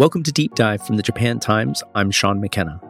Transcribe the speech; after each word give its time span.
Welcome 0.00 0.22
to 0.22 0.32
Deep 0.32 0.54
Dive 0.54 0.80
from 0.80 0.96
the 0.96 1.02
Japan 1.02 1.40
Times. 1.40 1.82
I'm 1.94 2.10
Shaun 2.10 2.40
McKenna. 2.40 2.80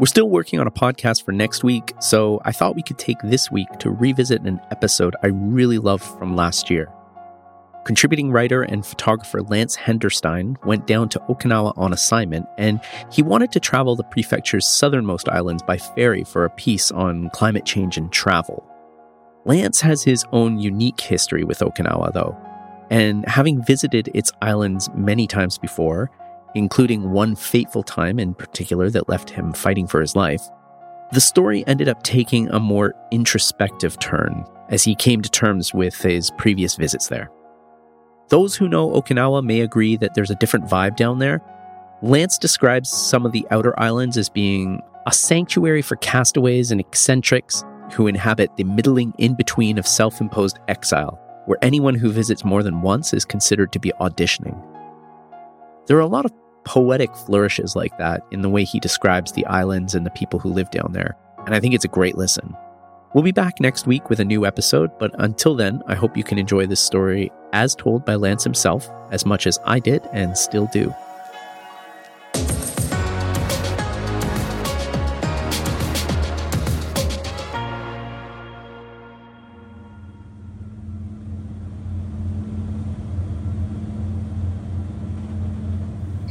We're 0.00 0.06
still 0.06 0.28
working 0.28 0.58
on 0.58 0.66
a 0.66 0.72
podcast 0.72 1.24
for 1.24 1.30
next 1.30 1.62
week, 1.62 1.92
so 2.00 2.42
I 2.44 2.50
thought 2.50 2.74
we 2.74 2.82
could 2.82 2.98
take 2.98 3.18
this 3.22 3.48
week 3.48 3.68
to 3.78 3.92
revisit 3.92 4.42
an 4.42 4.60
episode 4.72 5.14
I 5.22 5.28
really 5.28 5.78
loved 5.78 6.02
from 6.02 6.34
last 6.34 6.68
year. 6.68 6.92
Contributing 7.84 8.32
writer 8.32 8.62
and 8.62 8.84
photographer 8.84 9.40
Lance 9.40 9.76
Henderstein 9.76 10.56
went 10.66 10.88
down 10.88 11.08
to 11.10 11.20
Okinawa 11.28 11.74
on 11.78 11.92
assignment, 11.92 12.46
and 12.58 12.80
he 13.12 13.22
wanted 13.22 13.52
to 13.52 13.60
travel 13.60 13.94
the 13.94 14.02
prefecture's 14.02 14.66
southernmost 14.66 15.28
islands 15.28 15.62
by 15.62 15.78
ferry 15.78 16.24
for 16.24 16.44
a 16.44 16.50
piece 16.50 16.90
on 16.90 17.30
climate 17.34 17.64
change 17.64 17.96
and 17.96 18.10
travel. 18.10 18.66
Lance 19.44 19.80
has 19.80 20.02
his 20.02 20.24
own 20.32 20.58
unique 20.58 21.00
history 21.00 21.44
with 21.44 21.60
Okinawa, 21.60 22.12
though, 22.12 22.36
and 22.90 23.28
having 23.28 23.64
visited 23.64 24.08
its 24.14 24.32
islands 24.42 24.88
many 24.94 25.26
times 25.26 25.58
before, 25.58 26.10
including 26.56 27.10
one 27.10 27.36
fateful 27.36 27.82
time 27.82 28.18
in 28.18 28.34
particular 28.34 28.88
that 28.90 29.08
left 29.08 29.28
him 29.28 29.52
fighting 29.52 29.86
for 29.86 30.00
his 30.00 30.16
life, 30.16 30.42
the 31.12 31.20
story 31.20 31.62
ended 31.66 31.88
up 31.88 32.02
taking 32.02 32.48
a 32.48 32.58
more 32.58 32.94
introspective 33.12 33.98
turn 33.98 34.44
as 34.70 34.82
he 34.82 34.94
came 34.94 35.22
to 35.22 35.30
terms 35.30 35.72
with 35.72 36.00
his 36.00 36.30
previous 36.32 36.74
visits 36.74 37.08
there. 37.08 37.30
Those 38.28 38.56
who 38.56 38.68
know 38.68 38.90
Okinawa 38.90 39.44
may 39.44 39.60
agree 39.60 39.96
that 39.98 40.14
there's 40.14 40.30
a 40.30 40.36
different 40.36 40.66
vibe 40.66 40.96
down 40.96 41.20
there. 41.20 41.40
Lance 42.02 42.38
describes 42.38 42.90
some 42.90 43.24
of 43.24 43.32
the 43.32 43.46
outer 43.50 43.78
islands 43.78 44.16
as 44.16 44.28
being 44.28 44.80
a 45.06 45.12
sanctuary 45.12 45.82
for 45.82 45.96
castaways 45.96 46.72
and 46.72 46.80
eccentrics 46.80 47.64
who 47.92 48.08
inhabit 48.08 48.56
the 48.56 48.64
middling 48.64 49.14
in 49.18 49.36
between 49.36 49.78
of 49.78 49.86
self 49.86 50.20
imposed 50.20 50.58
exile, 50.66 51.20
where 51.44 51.58
anyone 51.62 51.94
who 51.94 52.10
visits 52.10 52.44
more 52.44 52.64
than 52.64 52.82
once 52.82 53.14
is 53.14 53.24
considered 53.24 53.72
to 53.72 53.78
be 53.78 53.92
auditioning. 54.00 54.60
There 55.86 55.96
are 55.96 56.00
a 56.00 56.06
lot 56.06 56.24
of 56.24 56.32
poetic 56.66 57.14
flourishes 57.16 57.74
like 57.74 57.96
that 57.96 58.22
in 58.30 58.42
the 58.42 58.50
way 58.50 58.64
he 58.64 58.78
describes 58.80 59.32
the 59.32 59.46
islands 59.46 59.94
and 59.94 60.04
the 60.04 60.10
people 60.10 60.38
who 60.38 60.52
live 60.52 60.70
down 60.70 60.92
there, 60.92 61.16
and 61.46 61.54
I 61.54 61.60
think 61.60 61.72
it's 61.74 61.84
a 61.84 61.88
great 61.88 62.18
listen. 62.18 62.54
We'll 63.14 63.24
be 63.24 63.32
back 63.32 63.60
next 63.60 63.86
week 63.86 64.10
with 64.10 64.20
a 64.20 64.24
new 64.24 64.44
episode, 64.44 64.90
but 64.98 65.12
until 65.18 65.54
then, 65.54 65.82
I 65.86 65.94
hope 65.94 66.16
you 66.16 66.24
can 66.24 66.38
enjoy 66.38 66.66
this 66.66 66.80
story 66.80 67.32
as 67.54 67.74
told 67.74 68.04
by 68.04 68.16
Lance 68.16 68.44
himself 68.44 68.90
as 69.10 69.24
much 69.24 69.46
as 69.46 69.58
I 69.64 69.78
did 69.78 70.06
and 70.12 70.36
still 70.36 70.66
do. 70.66 70.94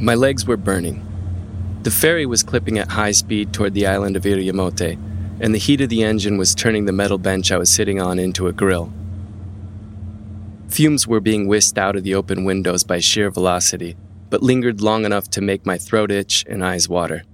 My 0.06 0.14
legs 0.14 0.46
were 0.46 0.56
burning. 0.56 1.04
The 1.82 1.90
ferry 1.90 2.26
was 2.26 2.44
clipping 2.44 2.78
at 2.78 2.92
high 2.92 3.10
speed 3.10 3.52
toward 3.52 3.74
the 3.74 3.88
island 3.88 4.14
of 4.14 4.22
Iriomote, 4.22 4.96
and 5.40 5.52
the 5.52 5.58
heat 5.58 5.80
of 5.80 5.88
the 5.88 6.04
engine 6.04 6.38
was 6.38 6.54
turning 6.54 6.84
the 6.84 6.92
metal 6.92 7.18
bench 7.18 7.50
I 7.50 7.58
was 7.58 7.74
sitting 7.74 8.00
on 8.00 8.20
into 8.20 8.46
a 8.46 8.52
grill. 8.52 8.92
Fumes 10.68 11.08
were 11.08 11.18
being 11.18 11.48
whisked 11.48 11.76
out 11.76 11.96
of 11.96 12.04
the 12.04 12.14
open 12.14 12.44
windows 12.44 12.84
by 12.84 13.00
sheer 13.00 13.32
velocity, 13.32 13.96
but 14.30 14.44
lingered 14.44 14.80
long 14.80 15.04
enough 15.04 15.28
to 15.30 15.40
make 15.40 15.66
my 15.66 15.76
throat 15.76 16.12
itch 16.12 16.44
and 16.48 16.64
eyes 16.64 16.88
water. 16.88 17.24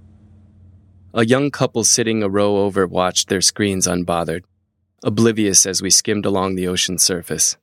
A 1.13 1.27
young 1.27 1.51
couple 1.51 1.83
sitting 1.83 2.23
a 2.23 2.27
row 2.27 2.57
over 2.57 2.87
watched 2.87 3.29
their 3.29 3.41
screens 3.41 3.85
unbothered, 3.85 4.45
oblivious 5.03 5.67
as 5.67 5.83
we 5.83 5.91
skimmed 5.91 6.25
along 6.25 6.55
the 6.55 6.67
ocean 6.67 6.97
surface. 6.97 7.55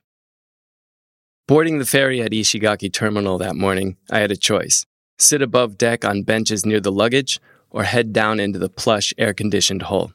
Boarding 1.49 1.79
the 1.79 1.85
ferry 1.85 2.21
at 2.21 2.31
Ishigaki 2.31 2.93
Terminal 2.93 3.37
that 3.39 3.57
morning, 3.57 3.97
I 4.09 4.19
had 4.19 4.31
a 4.31 4.37
choice 4.37 4.85
sit 5.21 5.41
above 5.41 5.77
deck 5.77 6.03
on 6.03 6.23
benches 6.23 6.65
near 6.65 6.79
the 6.79 6.91
luggage 6.91 7.39
or 7.69 7.83
head 7.83 8.11
down 8.11 8.39
into 8.39 8.59
the 8.59 8.69
plush, 8.69 9.13
air 9.17 9.33
conditioned 9.33 9.83
hull. 9.83 10.11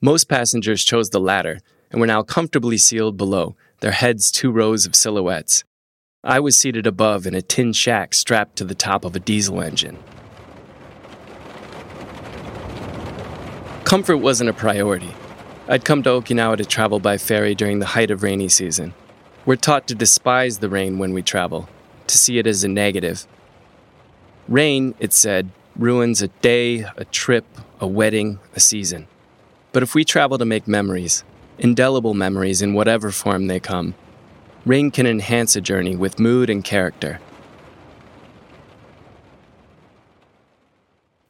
Most 0.00 0.28
passengers 0.28 0.84
chose 0.84 1.10
the 1.10 1.20
latter 1.20 1.60
and 1.90 2.00
were 2.00 2.06
now 2.06 2.22
comfortably 2.22 2.76
sealed 2.76 3.16
below, 3.16 3.56
their 3.80 3.92
heads 3.92 4.30
two 4.30 4.50
rows 4.50 4.86
of 4.86 4.94
silhouettes. 4.94 5.64
I 6.22 6.40
was 6.40 6.56
seated 6.56 6.86
above 6.86 7.26
in 7.26 7.34
a 7.34 7.42
tin 7.42 7.72
shack 7.72 8.12
strapped 8.12 8.56
to 8.56 8.64
the 8.64 8.74
top 8.74 9.04
of 9.04 9.14
a 9.14 9.20
diesel 9.20 9.62
engine. 9.62 9.98
Comfort 13.84 14.16
wasn't 14.16 14.50
a 14.50 14.52
priority. 14.52 15.14
I'd 15.68 15.84
come 15.84 16.02
to 16.02 16.10
Okinawa 16.10 16.56
to 16.56 16.64
travel 16.64 16.98
by 16.98 17.18
ferry 17.18 17.54
during 17.54 17.78
the 17.78 17.86
height 17.86 18.10
of 18.10 18.22
rainy 18.24 18.48
season. 18.48 18.94
We're 19.44 19.56
taught 19.56 19.86
to 19.88 19.94
despise 19.94 20.58
the 20.58 20.68
rain 20.68 20.98
when 20.98 21.12
we 21.12 21.22
travel, 21.22 21.68
to 22.08 22.18
see 22.18 22.38
it 22.38 22.48
as 22.48 22.64
a 22.64 22.68
negative. 22.68 23.26
Rain, 24.48 24.94
it 25.00 25.12
said, 25.12 25.50
ruins 25.74 26.22
a 26.22 26.28
day, 26.28 26.86
a 26.96 27.04
trip, 27.04 27.44
a 27.80 27.86
wedding, 27.86 28.38
a 28.54 28.60
season. 28.60 29.08
But 29.72 29.82
if 29.82 29.94
we 29.94 30.04
travel 30.04 30.38
to 30.38 30.44
make 30.44 30.68
memories, 30.68 31.24
indelible 31.58 32.14
memories 32.14 32.62
in 32.62 32.72
whatever 32.72 33.10
form 33.10 33.46
they 33.46 33.60
come, 33.60 33.94
rain 34.64 34.90
can 34.90 35.06
enhance 35.06 35.56
a 35.56 35.60
journey 35.60 35.96
with 35.96 36.20
mood 36.20 36.48
and 36.48 36.64
character. 36.64 37.20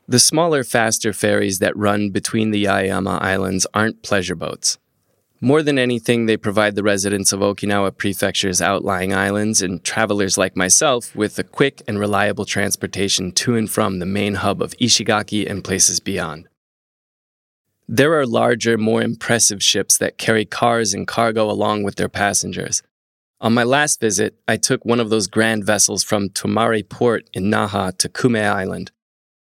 The 0.09 0.21
smaller, 0.21 0.63
faster 0.63 1.13
ferries 1.13 1.59
that 1.59 1.77
run 1.77 2.11
between 2.11 2.53
the 2.53 2.65
Yaeyama 2.65 3.21
Islands 3.21 3.67
aren't 3.75 4.03
pleasure 4.03 4.37
boats. 4.37 4.79
More 5.47 5.63
than 5.63 5.79
anything, 5.79 6.27
they 6.27 6.37
provide 6.37 6.75
the 6.75 6.83
residents 6.83 7.33
of 7.33 7.39
Okinawa 7.39 7.97
Prefecture's 7.97 8.61
outlying 8.61 9.15
islands 9.15 9.63
and 9.63 9.85
travelers 9.85 10.37
like 10.37 10.57
myself 10.57 11.15
with 11.15 11.39
a 11.39 11.45
quick 11.45 11.83
and 11.87 12.01
reliable 12.01 12.45
transportation 12.45 13.31
to 13.31 13.55
and 13.55 13.71
from 13.71 14.01
the 14.01 14.07
main 14.07 14.35
hub 14.35 14.61
of 14.61 14.77
Ishigaki 14.79 15.49
and 15.49 15.63
places 15.63 16.01
beyond. 16.01 16.49
There 17.87 18.19
are 18.19 18.27
larger, 18.27 18.77
more 18.77 19.03
impressive 19.03 19.63
ships 19.63 19.97
that 19.99 20.19
carry 20.19 20.45
cars 20.45 20.93
and 20.93 21.07
cargo 21.07 21.49
along 21.49 21.85
with 21.85 21.95
their 21.95 22.09
passengers. 22.09 22.83
On 23.41 23.55
my 23.55 23.63
last 23.63 24.01
visit, 24.01 24.35
I 24.49 24.57
took 24.57 24.85
one 24.85 24.99
of 24.99 25.11
those 25.11 25.29
grand 25.29 25.65
vessels 25.65 26.03
from 26.03 26.31
Tomari 26.31 26.83
Port 26.83 27.31
in 27.33 27.45
Naha 27.45 27.97
to 27.99 28.09
Kume 28.09 28.45
Island. 28.45 28.91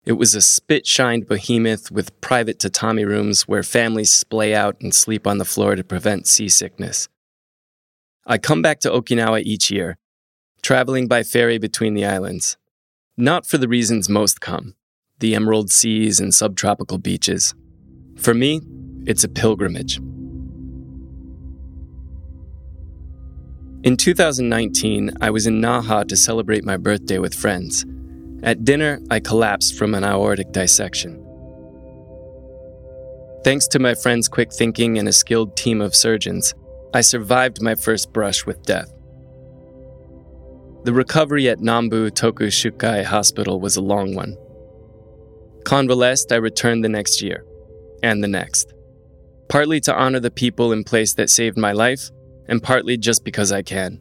It 0.06 0.14
was 0.14 0.34
a 0.34 0.42
spit 0.42 0.88
shined 0.88 1.28
behemoth 1.28 1.92
with 1.92 2.20
private 2.22 2.60
tatami 2.60 3.06
rooms 3.06 3.48
where 3.48 3.64
families 3.64 4.12
splay 4.12 4.56
out 4.56 4.80
and 4.82 4.94
sleep 4.96 5.28
on 5.28 5.38
the 5.38 5.46
floor 5.46 5.76
to 5.76 5.84
prevent 5.84 6.26
seasickness. 6.26 7.10
I 8.26 8.38
come 8.38 8.62
back 8.62 8.80
to 8.82 8.90
Okinawa 8.90 9.42
each 9.44 9.70
year, 9.70 9.98
traveling 10.62 11.08
by 11.08 11.24
ferry 11.24 11.58
between 11.58 11.96
the 11.96 12.06
islands. 12.06 12.58
Not 13.18 13.46
for 13.46 13.58
the 13.58 13.68
reasons 13.68 14.08
most 14.10 14.40
come 14.42 14.76
the 15.20 15.36
emerald 15.36 15.70
seas 15.70 16.22
and 16.22 16.34
subtropical 16.34 16.98
beaches. 16.98 17.54
For 18.16 18.34
me, 18.34 18.62
it's 19.06 19.26
a 19.26 19.28
pilgrimage. 19.28 19.98
In 23.84 23.98
2019, 23.98 25.12
I 25.20 25.30
was 25.30 25.46
in 25.46 25.62
Naha 25.62 26.08
to 26.08 26.16
celebrate 26.16 26.64
my 26.64 26.78
birthday 26.78 27.18
with 27.18 27.34
friends. 27.34 27.86
At 28.44 28.64
dinner, 28.64 29.02
I 29.12 29.20
collapsed 29.20 29.78
from 29.78 29.94
an 29.94 30.04
aortic 30.04 30.52
dissection. 30.52 31.26
Thanks 33.44 33.68
to 33.68 33.80
my 33.80 33.96
friends' 33.96 34.28
quick 34.28 34.54
thinking 34.54 34.98
and 34.98 35.08
a 35.08 35.14
skilled 35.14 35.56
team 35.58 35.82
of 35.82 35.96
surgeons, 35.96 36.54
I 36.94 37.02
survived 37.02 37.62
my 37.62 37.76
first 37.76 38.12
brush 38.14 38.46
with 38.46 38.64
death. 38.64 38.92
The 40.84 40.94
recovery 40.94 41.50
at 41.50 41.60
Nambu 41.60 42.12
Tokushukai 42.12 43.04
Hospital 43.04 43.60
was 43.60 43.76
a 43.76 43.82
long 43.82 44.16
one. 44.16 44.38
Convalesced, 45.66 46.32
I 46.32 46.38
returned 46.38 46.84
the 46.84 46.90
next 46.90 47.22
year 47.22 47.46
and 48.02 48.24
the 48.24 48.28
next. 48.28 48.74
Partly 49.50 49.80
to 49.82 49.96
honor 49.96 50.20
the 50.20 50.32
people 50.32 50.72
in 50.72 50.84
place 50.84 51.14
that 51.16 51.30
saved 51.30 51.58
my 51.58 51.74
life, 51.74 52.10
and 52.48 52.64
partly 52.64 52.98
just 52.98 53.24
because 53.24 53.52
I 53.52 53.62
can. 53.62 54.00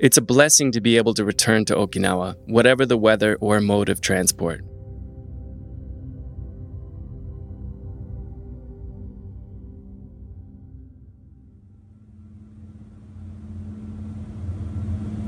It's 0.00 0.16
a 0.16 0.22
blessing 0.22 0.72
to 0.72 0.80
be 0.80 0.96
able 0.96 1.12
to 1.12 1.26
return 1.26 1.66
to 1.66 1.74
Okinawa, 1.74 2.34
whatever 2.46 2.86
the 2.86 2.96
weather 2.96 3.36
or 3.38 3.60
mode 3.60 3.90
of 3.90 4.00
transport. 4.00 4.64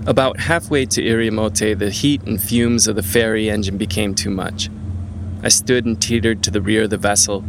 About 0.07 0.41
halfway 0.41 0.87
to 0.87 1.03
Iriomote, 1.03 1.79
the 1.79 1.91
heat 1.91 2.23
and 2.23 2.43
fumes 2.43 2.89
of 2.89 2.97
the 2.97 3.03
ferry 3.03 3.51
engine 3.51 3.77
became 3.77 4.15
too 4.15 4.31
much. 4.31 4.71
I 5.43 5.51
stood 5.51 5.85
and 5.85 6.01
teetered 6.01 6.43
to 6.45 6.51
the 6.51 6.63
rear 6.63 6.85
of 6.85 6.91
the 6.91 6.97
vessel. 6.97 7.45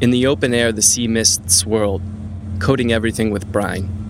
In 0.00 0.10
the 0.10 0.26
open 0.26 0.54
air, 0.54 0.72
the 0.72 0.80
sea 0.80 1.06
mist 1.06 1.50
swirled, 1.50 2.00
coating 2.60 2.94
everything 2.94 3.30
with 3.30 3.52
brine. 3.52 4.05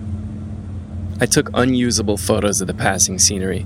I 1.19 1.25
took 1.25 1.49
unusable 1.53 2.17
photos 2.17 2.61
of 2.61 2.67
the 2.67 2.73
passing 2.73 3.17
scenery 3.17 3.65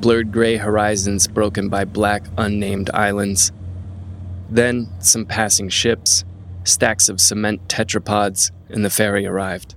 blurred 0.00 0.32
gray 0.32 0.56
horizons 0.56 1.28
broken 1.28 1.68
by 1.68 1.84
black, 1.84 2.24
unnamed 2.38 2.90
islands. 2.94 3.52
Then, 4.48 4.88
some 4.98 5.26
passing 5.26 5.68
ships, 5.68 6.24
stacks 6.64 7.08
of 7.08 7.20
cement 7.20 7.68
tetrapods, 7.68 8.50
and 8.70 8.84
the 8.84 8.90
ferry 8.90 9.26
arrived. 9.26 9.74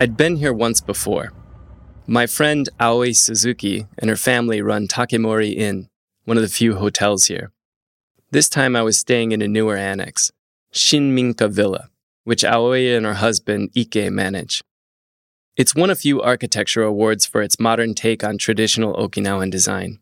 I'd 0.00 0.16
been 0.16 0.36
here 0.36 0.52
once 0.52 0.80
before. 0.80 1.32
My 2.06 2.26
friend 2.26 2.68
Aoi 2.78 3.12
Suzuki 3.12 3.86
and 3.98 4.10
her 4.10 4.16
family 4.16 4.60
run 4.60 4.86
Takemori 4.86 5.56
Inn, 5.56 5.88
one 6.24 6.36
of 6.36 6.42
the 6.42 6.48
few 6.48 6.76
hotels 6.76 7.26
here. 7.26 7.50
This 8.30 8.48
time 8.48 8.76
I 8.76 8.82
was 8.82 8.98
staying 8.98 9.32
in 9.32 9.42
a 9.42 9.48
newer 9.48 9.76
annex, 9.76 10.30
Shinminka 10.74 11.48
Villa, 11.48 11.88
which 12.24 12.44
Aoi 12.44 12.96
and 12.96 13.06
her 13.06 13.14
husband 13.14 13.70
Ike 13.76 14.10
manage. 14.10 14.60
It's 15.56 15.72
won 15.72 15.88
a 15.88 15.94
few 15.94 16.20
architecture 16.20 16.82
awards 16.82 17.24
for 17.24 17.42
its 17.42 17.60
modern 17.60 17.94
take 17.94 18.24
on 18.24 18.38
traditional 18.38 18.92
Okinawan 18.96 19.52
design. 19.52 20.00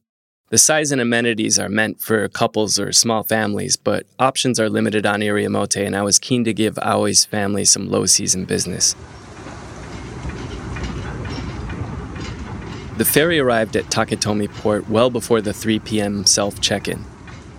The 0.48 0.56
size 0.56 0.90
and 0.90 0.98
amenities 1.00 1.58
are 1.58 1.68
meant 1.68 2.00
for 2.00 2.26
couples 2.28 2.78
or 2.78 2.90
small 2.92 3.22
families, 3.22 3.76
but 3.76 4.06
options 4.18 4.58
are 4.58 4.70
limited 4.70 5.04
on 5.04 5.20
Iriomote, 5.20 5.84
and 5.84 5.94
I 5.94 6.02
was 6.02 6.18
keen 6.18 6.42
to 6.44 6.54
give 6.54 6.78
Aoi's 6.78 7.26
family 7.26 7.66
some 7.66 7.90
low 7.90 8.06
season 8.06 8.46
business. 8.46 8.94
The 12.96 13.04
ferry 13.04 13.38
arrived 13.38 13.76
at 13.76 13.86
Taketomi 13.86 14.48
port 14.54 14.88
well 14.88 15.10
before 15.10 15.42
the 15.42 15.52
3 15.52 15.80
p.m. 15.80 16.24
self 16.24 16.62
check 16.62 16.88
in. 16.88 17.04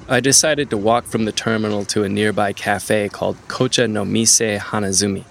I 0.10 0.20
decided 0.20 0.70
to 0.70 0.78
walk 0.78 1.06
from 1.06 1.24
the 1.24 1.32
terminal 1.32 1.86
to 1.86 2.04
a 2.04 2.10
nearby 2.10 2.52
cafe 2.52 3.08
called 3.08 3.38
Kocha 3.48 3.90
no 3.90 4.04
Mise 4.04 4.60
Hanazumi. 4.60 5.24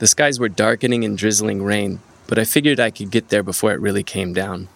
The 0.00 0.08
skies 0.08 0.40
were 0.40 0.48
darkening 0.48 1.04
and 1.04 1.16
drizzling 1.16 1.62
rain, 1.62 2.00
but 2.26 2.36
I 2.36 2.44
figured 2.44 2.80
I 2.80 2.90
could 2.90 3.12
get 3.12 3.28
there 3.28 3.44
before 3.44 3.72
it 3.72 3.80
really 3.80 4.02
came 4.02 4.32
down. 4.32 4.68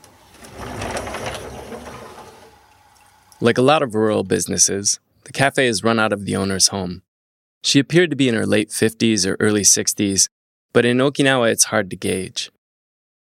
Like 3.40 3.58
a 3.58 3.62
lot 3.62 3.82
of 3.82 3.96
rural 3.96 4.22
businesses, 4.22 5.00
the 5.24 5.32
cafe 5.32 5.66
is 5.66 5.82
run 5.82 5.98
out 5.98 6.12
of 6.12 6.24
the 6.24 6.36
owner's 6.36 6.68
home. 6.68 7.02
She 7.64 7.80
appeared 7.80 8.10
to 8.10 8.16
be 8.16 8.28
in 8.28 8.36
her 8.36 8.46
late 8.46 8.68
50s 8.68 9.26
or 9.26 9.36
early 9.40 9.62
60s, 9.62 10.28
but 10.72 10.84
in 10.84 10.98
Okinawa 10.98 11.50
it's 11.50 11.64
hard 11.64 11.90
to 11.90 11.96
gauge. 11.96 12.50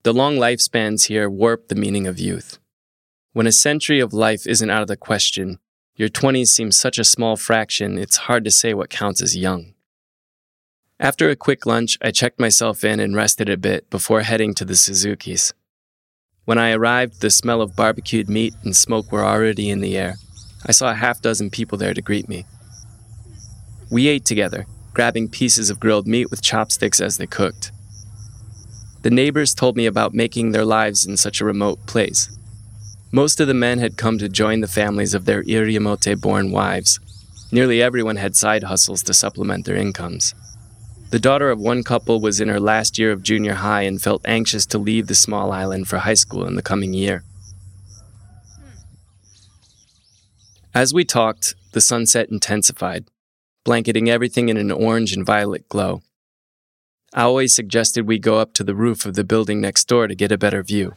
The 0.04 0.12
long 0.12 0.36
lifespans 0.36 1.06
here 1.06 1.28
warp 1.28 1.66
the 1.66 1.74
meaning 1.74 2.06
of 2.06 2.20
youth. 2.20 2.60
When 3.36 3.46
a 3.46 3.52
century 3.52 4.00
of 4.00 4.14
life 4.14 4.46
isn't 4.46 4.70
out 4.70 4.80
of 4.80 4.88
the 4.88 4.96
question, 4.96 5.58
your 5.94 6.08
20s 6.08 6.46
seem 6.46 6.72
such 6.72 6.98
a 6.98 7.04
small 7.04 7.36
fraction, 7.36 7.98
it's 7.98 8.16
hard 8.16 8.44
to 8.44 8.50
say 8.50 8.72
what 8.72 8.88
counts 8.88 9.20
as 9.20 9.36
young. 9.36 9.74
After 10.98 11.28
a 11.28 11.36
quick 11.36 11.66
lunch, 11.66 11.98
I 12.00 12.12
checked 12.12 12.40
myself 12.40 12.82
in 12.82 12.98
and 12.98 13.14
rested 13.14 13.50
a 13.50 13.58
bit 13.58 13.90
before 13.90 14.22
heading 14.22 14.54
to 14.54 14.64
the 14.64 14.74
Suzuki's. 14.74 15.52
When 16.46 16.56
I 16.56 16.72
arrived, 16.72 17.20
the 17.20 17.28
smell 17.28 17.60
of 17.60 17.76
barbecued 17.76 18.30
meat 18.30 18.54
and 18.64 18.74
smoke 18.74 19.12
were 19.12 19.22
already 19.22 19.68
in 19.68 19.82
the 19.82 19.98
air. 19.98 20.14
I 20.64 20.72
saw 20.72 20.90
a 20.90 20.94
half 20.94 21.20
dozen 21.20 21.50
people 21.50 21.76
there 21.76 21.92
to 21.92 22.00
greet 22.00 22.30
me. 22.30 22.46
We 23.90 24.08
ate 24.08 24.24
together, 24.24 24.64
grabbing 24.94 25.28
pieces 25.28 25.68
of 25.68 25.78
grilled 25.78 26.06
meat 26.06 26.30
with 26.30 26.40
chopsticks 26.40 27.02
as 27.02 27.18
they 27.18 27.26
cooked. 27.26 27.70
The 29.02 29.10
neighbors 29.10 29.52
told 29.52 29.76
me 29.76 29.84
about 29.84 30.14
making 30.14 30.52
their 30.52 30.64
lives 30.64 31.04
in 31.04 31.18
such 31.18 31.42
a 31.42 31.44
remote 31.44 31.84
place. 31.84 32.30
Most 33.12 33.40
of 33.40 33.46
the 33.46 33.54
men 33.54 33.78
had 33.78 33.96
come 33.96 34.18
to 34.18 34.28
join 34.28 34.60
the 34.60 34.68
families 34.68 35.14
of 35.14 35.24
their 35.24 35.42
Iriomote 35.44 36.20
born 36.20 36.50
wives. 36.50 36.98
Nearly 37.52 37.80
everyone 37.80 38.16
had 38.16 38.34
side 38.34 38.64
hustles 38.64 39.02
to 39.04 39.14
supplement 39.14 39.64
their 39.64 39.76
incomes. 39.76 40.34
The 41.10 41.20
daughter 41.20 41.50
of 41.50 41.60
one 41.60 41.84
couple 41.84 42.20
was 42.20 42.40
in 42.40 42.48
her 42.48 42.58
last 42.58 42.98
year 42.98 43.12
of 43.12 43.22
junior 43.22 43.54
high 43.54 43.82
and 43.82 44.02
felt 44.02 44.26
anxious 44.26 44.66
to 44.66 44.78
leave 44.78 45.06
the 45.06 45.14
small 45.14 45.52
island 45.52 45.86
for 45.86 45.98
high 45.98 46.14
school 46.14 46.46
in 46.46 46.56
the 46.56 46.62
coming 46.62 46.92
year. 46.92 47.22
As 50.74 50.92
we 50.92 51.04
talked, 51.04 51.54
the 51.72 51.80
sunset 51.80 52.28
intensified, 52.28 53.06
blanketing 53.64 54.10
everything 54.10 54.48
in 54.48 54.56
an 54.56 54.72
orange 54.72 55.12
and 55.12 55.24
violet 55.24 55.68
glow. 55.68 56.02
Aoi 57.16 57.46
suggested 57.46 58.06
we 58.06 58.18
go 58.18 58.38
up 58.38 58.52
to 58.54 58.64
the 58.64 58.74
roof 58.74 59.06
of 59.06 59.14
the 59.14 59.24
building 59.24 59.60
next 59.60 59.86
door 59.86 60.08
to 60.08 60.14
get 60.14 60.32
a 60.32 60.36
better 60.36 60.62
view. 60.62 60.92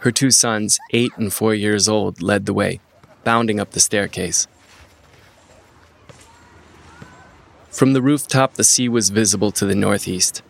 Her 0.00 0.10
two 0.10 0.30
sons, 0.30 0.78
eight 0.92 1.12
and 1.16 1.32
four 1.32 1.54
years 1.54 1.88
old, 1.88 2.22
led 2.22 2.46
the 2.46 2.54
way, 2.54 2.80
bounding 3.22 3.60
up 3.60 3.72
the 3.72 3.80
staircase. 3.80 4.46
From 7.70 7.92
the 7.92 8.02
rooftop, 8.02 8.54
the 8.54 8.64
sea 8.64 8.88
was 8.88 9.10
visible 9.10 9.50
to 9.52 9.66
the 9.66 9.74
northeast. 9.74 10.42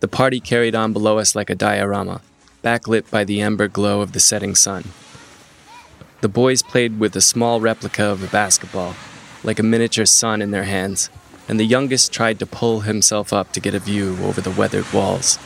The 0.00 0.08
party 0.08 0.40
carried 0.40 0.74
on 0.74 0.92
below 0.92 1.18
us 1.18 1.34
like 1.36 1.50
a 1.50 1.54
diorama, 1.54 2.20
backlit 2.64 3.10
by 3.10 3.22
the 3.22 3.40
ember 3.40 3.68
glow 3.68 4.00
of 4.00 4.12
the 4.12 4.20
setting 4.20 4.56
sun. 4.56 4.84
The 6.20 6.28
boys 6.28 6.62
played 6.62 6.98
with 6.98 7.14
a 7.14 7.20
small 7.20 7.60
replica 7.60 8.04
of 8.04 8.24
a 8.24 8.26
basketball, 8.26 8.96
like 9.44 9.60
a 9.60 9.62
miniature 9.62 10.04
sun 10.04 10.42
in 10.42 10.50
their 10.50 10.64
hands, 10.64 11.10
and 11.48 11.60
the 11.60 11.64
youngest 11.64 12.12
tried 12.12 12.38
to 12.40 12.46
pull 12.46 12.80
himself 12.80 13.32
up 13.32 13.52
to 13.52 13.60
get 13.60 13.74
a 13.74 13.78
view 13.78 14.18
over 14.22 14.40
the 14.40 14.50
weathered 14.50 14.92
walls. 14.92 15.38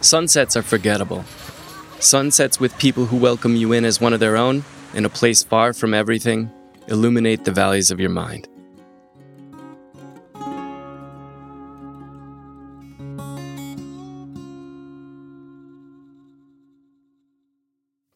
Sunsets 0.00 0.56
are 0.56 0.62
forgettable. 0.62 1.24
Sunsets 2.00 2.58
with 2.58 2.78
people 2.78 3.04
who 3.04 3.18
welcome 3.18 3.56
you 3.56 3.74
in 3.74 3.84
as 3.84 4.00
one 4.00 4.14
of 4.14 4.20
their 4.20 4.38
own, 4.38 4.64
in 4.94 5.04
a 5.04 5.10
place 5.10 5.42
far 5.42 5.74
from 5.74 5.92
everything, 5.92 6.50
illuminate 6.88 7.44
the 7.44 7.52
valleys 7.52 7.90
of 7.90 8.00
your 8.00 8.08
mind. 8.08 8.48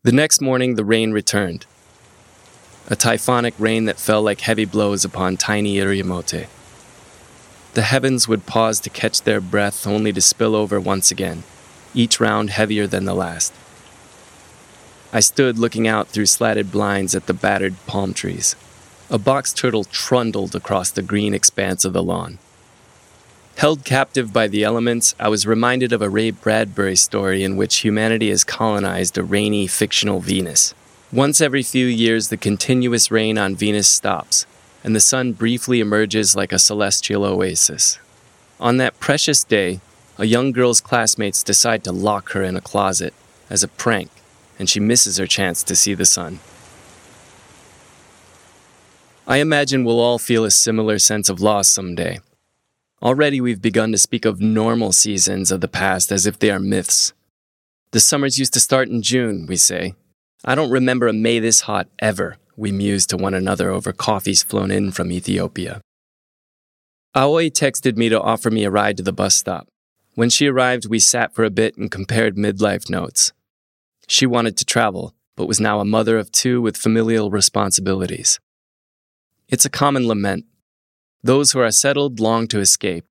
The 0.02 0.12
next 0.12 0.40
morning, 0.40 0.76
the 0.76 0.84
rain 0.84 1.12
returned. 1.12 1.66
A 2.88 2.96
typhonic 2.96 3.52
rain 3.58 3.84
that 3.84 4.00
fell 4.00 4.22
like 4.22 4.40
heavy 4.40 4.64
blows 4.64 5.04
upon 5.04 5.36
tiny 5.36 5.76
Iriomote. 5.76 6.48
The 7.74 7.82
heavens 7.82 8.26
would 8.28 8.46
pause 8.46 8.80
to 8.80 8.88
catch 8.88 9.22
their 9.22 9.42
breath 9.42 9.86
only 9.86 10.12
to 10.14 10.22
spill 10.22 10.56
over 10.56 10.80
once 10.80 11.10
again, 11.10 11.42
each 11.92 12.18
round 12.18 12.48
heavier 12.48 12.86
than 12.86 13.04
the 13.04 13.14
last. 13.14 13.52
I 15.14 15.20
stood 15.20 15.60
looking 15.60 15.86
out 15.86 16.08
through 16.08 16.26
slatted 16.26 16.72
blinds 16.72 17.14
at 17.14 17.26
the 17.26 17.34
battered 17.34 17.76
palm 17.86 18.14
trees. 18.14 18.56
A 19.08 19.16
box 19.16 19.52
turtle 19.52 19.84
trundled 19.84 20.56
across 20.56 20.90
the 20.90 21.02
green 21.02 21.34
expanse 21.34 21.84
of 21.84 21.92
the 21.92 22.02
lawn. 22.02 22.38
Held 23.56 23.84
captive 23.84 24.32
by 24.32 24.48
the 24.48 24.64
elements, 24.64 25.14
I 25.20 25.28
was 25.28 25.46
reminded 25.46 25.92
of 25.92 26.02
a 26.02 26.08
Ray 26.08 26.32
Bradbury 26.32 26.96
story 26.96 27.44
in 27.44 27.56
which 27.56 27.84
humanity 27.84 28.30
has 28.30 28.42
colonized 28.42 29.16
a 29.16 29.22
rainy, 29.22 29.68
fictional 29.68 30.18
Venus. 30.18 30.74
Once 31.12 31.40
every 31.40 31.62
few 31.62 31.86
years, 31.86 32.26
the 32.26 32.36
continuous 32.36 33.12
rain 33.12 33.38
on 33.38 33.54
Venus 33.54 33.86
stops, 33.86 34.46
and 34.82 34.96
the 34.96 35.00
sun 35.00 35.32
briefly 35.32 35.78
emerges 35.78 36.34
like 36.34 36.50
a 36.50 36.58
celestial 36.58 37.24
oasis. 37.24 38.00
On 38.58 38.78
that 38.78 38.98
precious 38.98 39.44
day, 39.44 39.78
a 40.18 40.26
young 40.26 40.50
girl's 40.50 40.80
classmates 40.80 41.44
decide 41.44 41.84
to 41.84 41.92
lock 41.92 42.32
her 42.32 42.42
in 42.42 42.56
a 42.56 42.60
closet 42.60 43.14
as 43.48 43.62
a 43.62 43.68
prank, 43.68 44.10
and 44.58 44.68
she 44.68 44.80
misses 44.80 45.16
her 45.18 45.26
chance 45.26 45.62
to 45.62 45.76
see 45.76 45.94
the 45.94 46.06
sun. 46.06 46.40
I 49.26 49.38
imagine 49.38 49.84
we'll 49.84 50.00
all 50.00 50.18
feel 50.18 50.44
a 50.44 50.50
similar 50.50 50.98
sense 50.98 51.28
of 51.28 51.40
loss 51.40 51.68
someday 51.68 52.20
Already 53.04 53.38
we've 53.38 53.60
begun 53.60 53.92
to 53.92 53.98
speak 53.98 54.24
of 54.24 54.40
normal 54.40 54.90
seasons 54.90 55.52
of 55.52 55.60
the 55.60 55.68
past 55.68 56.10
as 56.10 56.24
if 56.24 56.38
they 56.38 56.50
are 56.50 56.58
myths. 56.58 57.12
The 57.90 58.00
summers 58.00 58.38
used 58.38 58.54
to 58.54 58.60
start 58.60 58.88
in 58.88 59.02
June, 59.02 59.44
we 59.46 59.56
say. 59.56 59.94
I 60.42 60.54
don't 60.54 60.70
remember 60.70 61.06
a 61.06 61.12
May 61.12 61.38
this 61.38 61.62
hot 61.62 61.86
ever, 61.98 62.38
we 62.56 62.72
muse 62.72 63.06
to 63.08 63.18
one 63.18 63.34
another 63.34 63.68
over 63.68 63.92
coffees 63.92 64.42
flown 64.42 64.70
in 64.70 64.90
from 64.90 65.12
Ethiopia. 65.12 65.82
Aoi 67.14 67.50
texted 67.50 67.98
me 67.98 68.08
to 68.08 68.20
offer 68.20 68.50
me 68.50 68.64
a 68.64 68.70
ride 68.70 68.96
to 68.96 69.02
the 69.02 69.12
bus 69.12 69.34
stop. 69.34 69.68
When 70.14 70.30
she 70.30 70.46
arrived, 70.46 70.88
we 70.88 70.98
sat 70.98 71.34
for 71.34 71.44
a 71.44 71.50
bit 71.50 71.76
and 71.76 71.90
compared 71.90 72.36
midlife 72.36 72.88
notes. 72.88 73.32
She 74.06 74.26
wanted 74.26 74.56
to 74.58 74.64
travel, 74.64 75.14
but 75.36 75.46
was 75.46 75.60
now 75.60 75.80
a 75.80 75.84
mother 75.84 76.18
of 76.18 76.32
two 76.32 76.60
with 76.60 76.76
familial 76.76 77.30
responsibilities. 77.30 78.38
It's 79.48 79.64
a 79.64 79.70
common 79.70 80.06
lament 80.06 80.46
those 81.24 81.52
who 81.52 81.60
are 81.60 81.70
settled 81.70 82.20
long 82.20 82.46
to 82.48 82.60
escape. 82.60 83.06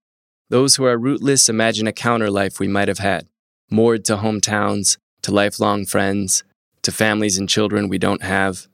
Those 0.50 0.76
who 0.76 0.86
are 0.86 1.00
rootless 1.00 1.50
imagine 1.50 1.88
a 1.88 1.92
counter 1.92 2.30
life 2.30 2.60
we 2.60 2.68
might 2.68 2.88
have 2.88 3.00
had, 3.00 3.28
moored 3.72 4.06
to 4.06 4.18
hometowns, 4.18 4.98
to 5.24 5.32
lifelong 5.32 5.86
friends, 5.86 6.44
to 6.84 6.92
families 6.92 7.40
and 7.40 7.50
children 7.50 7.90
we 7.90 7.98
don't 7.98 8.22
have. 8.22 8.68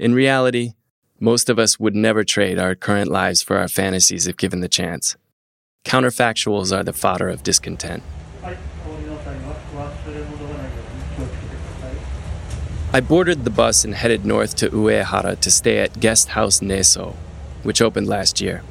In 0.00 0.14
reality, 0.14 0.72
most 1.20 1.48
of 1.48 1.60
us 1.60 1.78
would 1.78 1.94
never 1.94 2.24
trade 2.24 2.58
our 2.58 2.74
current 2.74 3.08
lives 3.08 3.40
for 3.40 3.56
our 3.56 3.68
fantasies 3.68 4.26
if 4.26 4.36
given 4.36 4.58
the 4.58 4.68
chance. 4.68 5.14
Counterfactuals 5.84 6.76
are 6.76 6.82
the 6.82 6.92
fodder 6.92 7.28
of 7.28 7.44
discontent. 7.44 8.02
I 12.94 13.00
boarded 13.00 13.44
the 13.44 13.50
bus 13.50 13.86
and 13.86 13.94
headed 13.94 14.26
north 14.26 14.54
to 14.56 14.68
Uehara 14.68 15.40
to 15.40 15.50
stay 15.50 15.78
at 15.78 15.98
Guest 15.98 16.28
House 16.28 16.60
Neso, 16.60 17.14
which 17.62 17.80
opened 17.80 18.06
last 18.06 18.38
year. 18.42 18.62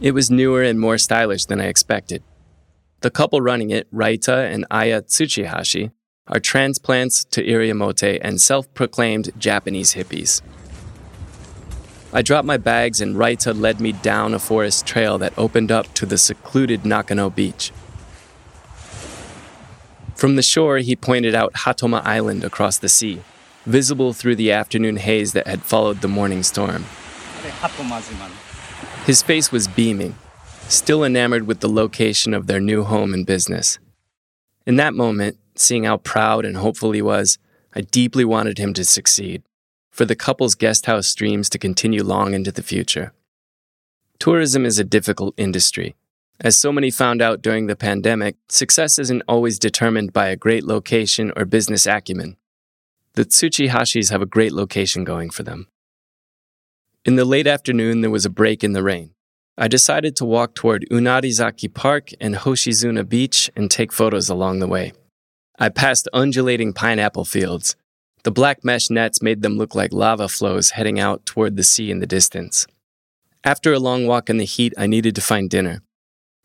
It 0.00 0.12
was 0.12 0.30
newer 0.30 0.62
and 0.62 0.80
more 0.80 0.96
stylish 0.96 1.44
than 1.44 1.60
I 1.60 1.66
expected. 1.66 2.22
The 3.02 3.10
couple 3.10 3.42
running 3.42 3.68
it, 3.68 3.92
Raita 3.92 4.50
and 4.50 4.64
Aya 4.70 5.02
Tsuchihashi, 5.02 5.92
are 6.28 6.40
transplants 6.40 7.26
to 7.26 7.44
Iriomote 7.44 8.20
and 8.22 8.40
self 8.40 8.72
proclaimed 8.72 9.32
Japanese 9.36 9.92
hippies. 9.92 10.40
I 12.10 12.22
dropped 12.22 12.46
my 12.46 12.56
bags 12.56 13.02
and 13.02 13.16
Raita 13.16 13.52
led 13.52 13.82
me 13.82 13.92
down 13.92 14.32
a 14.32 14.38
forest 14.38 14.86
trail 14.86 15.18
that 15.18 15.38
opened 15.38 15.70
up 15.70 15.92
to 15.92 16.06
the 16.06 16.16
secluded 16.16 16.86
Nakano 16.86 17.28
beach. 17.28 17.70
From 20.14 20.36
the 20.36 20.42
shore, 20.42 20.78
he 20.78 20.96
pointed 20.96 21.34
out 21.34 21.52
Hatoma 21.52 22.02
Island 22.04 22.44
across 22.44 22.78
the 22.78 22.88
sea, 22.88 23.22
visible 23.66 24.12
through 24.12 24.36
the 24.36 24.52
afternoon 24.52 24.96
haze 24.96 25.32
that 25.32 25.46
had 25.46 25.62
followed 25.62 26.00
the 26.00 26.08
morning 26.08 26.42
storm. 26.42 26.84
His 29.06 29.22
face 29.22 29.52
was 29.52 29.68
beaming, 29.68 30.14
still 30.68 31.04
enamored 31.04 31.46
with 31.46 31.60
the 31.60 31.68
location 31.68 32.32
of 32.32 32.46
their 32.46 32.60
new 32.60 32.84
home 32.84 33.12
and 33.12 33.26
business. 33.26 33.78
In 34.66 34.76
that 34.76 34.94
moment, 34.94 35.36
seeing 35.56 35.84
how 35.84 35.98
proud 35.98 36.44
and 36.44 36.56
hopeful 36.56 36.92
he 36.92 37.02
was, 37.02 37.38
I 37.74 37.82
deeply 37.82 38.24
wanted 38.24 38.58
him 38.58 38.72
to 38.74 38.84
succeed 38.84 39.42
for 39.90 40.04
the 40.04 40.16
couple's 40.16 40.56
guest 40.56 40.86
house 40.86 41.14
dreams 41.14 41.48
to 41.48 41.58
continue 41.58 42.02
long 42.02 42.34
into 42.34 42.50
the 42.50 42.64
future. 42.64 43.12
Tourism 44.18 44.66
is 44.66 44.78
a 44.78 44.84
difficult 44.84 45.34
industry. 45.36 45.94
As 46.40 46.58
so 46.58 46.72
many 46.72 46.90
found 46.90 47.22
out 47.22 47.42
during 47.42 47.66
the 47.66 47.76
pandemic, 47.76 48.36
success 48.48 48.98
isn't 48.98 49.22
always 49.28 49.58
determined 49.58 50.12
by 50.12 50.28
a 50.28 50.36
great 50.36 50.64
location 50.64 51.32
or 51.36 51.44
business 51.44 51.86
acumen. 51.86 52.36
The 53.14 53.24
Tsuchihashis 53.24 54.10
have 54.10 54.22
a 54.22 54.26
great 54.26 54.52
location 54.52 55.04
going 55.04 55.30
for 55.30 55.44
them. 55.44 55.68
In 57.04 57.16
the 57.16 57.24
late 57.24 57.46
afternoon, 57.46 58.00
there 58.00 58.10
was 58.10 58.26
a 58.26 58.30
break 58.30 58.64
in 58.64 58.72
the 58.72 58.82
rain. 58.82 59.10
I 59.56 59.68
decided 59.68 60.16
to 60.16 60.24
walk 60.24 60.54
toward 60.54 60.86
Unarizaki 60.90 61.72
Park 61.72 62.10
and 62.20 62.34
Hoshizuna 62.34 63.08
Beach 63.08 63.50
and 63.54 63.70
take 63.70 63.92
photos 63.92 64.28
along 64.28 64.58
the 64.58 64.66
way. 64.66 64.92
I 65.58 65.68
passed 65.68 66.08
undulating 66.12 66.72
pineapple 66.72 67.24
fields, 67.24 67.76
the 68.24 68.30
black 68.30 68.64
mesh 68.64 68.88
nets 68.88 69.20
made 69.20 69.42
them 69.42 69.58
look 69.58 69.74
like 69.74 69.92
lava 69.92 70.28
flows 70.28 70.70
heading 70.70 70.98
out 70.98 71.26
toward 71.26 71.56
the 71.56 71.62
sea 71.62 71.90
in 71.90 72.00
the 72.00 72.06
distance. 72.06 72.66
After 73.44 73.74
a 73.74 73.78
long 73.78 74.06
walk 74.06 74.30
in 74.30 74.38
the 74.38 74.46
heat, 74.46 74.72
I 74.78 74.86
needed 74.86 75.14
to 75.16 75.20
find 75.20 75.50
dinner. 75.50 75.82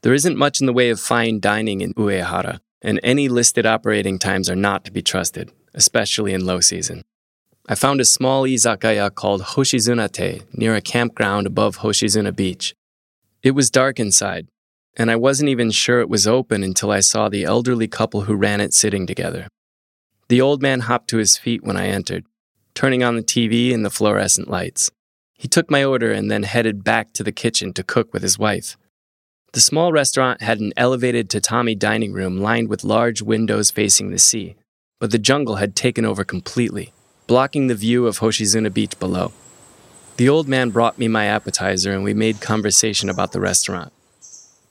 There 0.02 0.14
isn't 0.14 0.38
much 0.38 0.62
in 0.62 0.66
the 0.66 0.74
way 0.74 0.90
of 0.90 1.00
fine 1.00 1.40
dining 1.40 1.82
in 1.82 1.94
Uehara, 1.96 2.60
and 2.82 3.00
any 3.04 3.28
listed 3.28 3.66
operating 3.66 4.18
times 4.18 4.50
are 4.50 4.56
not 4.56 4.86
to 4.86 4.92
be 4.92 5.02
trusted, 5.02 5.52
especially 5.74 6.34
in 6.34 6.46
low 6.46 6.62
season. 6.62 7.04
I 7.68 7.76
found 7.76 8.00
a 8.00 8.06
small 8.06 8.44
izakaya 8.44 9.14
called 9.14 9.42
Hoshizunate 9.42 10.46
near 10.54 10.76
a 10.76 10.82
campground 10.82 11.46
above 11.46 11.80
Hoshizuna 11.80 12.36
Beach. 12.36 12.74
It 13.44 13.52
was 13.52 13.70
dark 13.70 14.00
inside, 14.00 14.48
and 14.96 15.12
I 15.12 15.18
wasn't 15.18 15.50
even 15.50 15.70
sure 15.70 16.00
it 16.00 16.10
was 16.10 16.26
open 16.26 16.64
until 16.64 16.92
I 16.92 17.02
saw 17.02 17.28
the 17.28 17.44
elderly 17.44 17.88
couple 17.88 18.22
who 18.22 18.36
ran 18.36 18.62
it 18.62 18.74
sitting 18.74 19.06
together. 19.06 19.48
The 20.30 20.42
old 20.42 20.62
man 20.62 20.82
hopped 20.82 21.10
to 21.10 21.18
his 21.18 21.38
feet 21.38 21.64
when 21.64 21.78
I 21.78 21.88
entered, 21.88 22.26
turning 22.74 23.04
on 23.04 23.16
the 23.16 23.24
TV 23.24 23.74
and 23.74 23.84
the 23.84 23.90
fluorescent 23.90 24.50
lights. 24.50 24.92
He 25.34 25.48
took 25.48 25.70
my 25.70 25.84
order 25.84 26.12
and 26.12 26.32
then 26.32 26.44
headed 26.44 26.84
back 26.84 27.14
to 27.14 27.24
the 27.24 27.32
kitchen 27.32 27.74
to 27.74 27.84
cook 27.84 28.14
with 28.14 28.24
his 28.24 28.40
wife. 28.40 28.78
The 29.54 29.62
small 29.62 29.92
restaurant 29.92 30.42
had 30.42 30.60
an 30.60 30.74
elevated 30.78 31.30
tatami 31.30 31.76
dining 31.76 32.14
room 32.14 32.38
lined 32.38 32.70
with 32.70 32.84
large 32.84 33.22
windows 33.22 33.72
facing 33.72 34.10
the 34.10 34.20
sea, 34.20 34.56
but 35.00 35.12
the 35.12 35.18
jungle 35.18 35.56
had 35.56 35.76
taken 35.76 36.06
over 36.06 36.24
completely, 36.24 36.94
blocking 37.28 37.68
the 37.68 37.76
view 37.76 38.08
of 38.08 38.20
Hoshizuna 38.20 38.74
Beach 38.74 38.98
below. 39.00 39.32
The 40.18 40.30
old 40.30 40.48
man 40.48 40.70
brought 40.70 40.98
me 40.98 41.08
my 41.08 41.26
appetizer 41.26 41.94
and 41.94 42.04
we 42.04 42.14
made 42.14 42.42
conversation 42.42 43.10
about 43.10 43.32
the 43.32 43.40
restaurant. 43.40 43.94